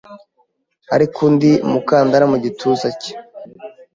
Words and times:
Ariko 0.95 1.17
undi 1.29 1.51
mukandara 1.71 2.25
mugituza 2.31 2.87
cye 3.01 3.13